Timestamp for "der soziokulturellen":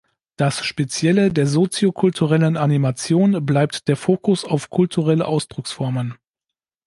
1.31-2.57